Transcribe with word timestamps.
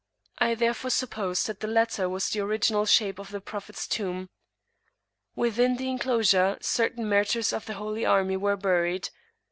I 0.39 0.55
therefore 0.55 0.89
suppose 0.89 1.43
that 1.43 1.59
the 1.59 1.67
latter 1.67 2.09
was 2.09 2.27
the 2.29 2.39
original 2.39 2.87
shape 2.87 3.19
of 3.19 3.29
the 3.29 3.39
Prophet's 3.39 3.85
tomb. 3.85 4.31
Within 5.35 5.77
the 5.77 5.91
enclosure 5.91 6.57
certain 6.59 7.07
martyrs 7.07 7.53
of 7.53 7.67
the 7.67 7.75
holy 7.75 8.03
army 8.03 8.35
were 8.35 8.57
buried. 8.57 9.09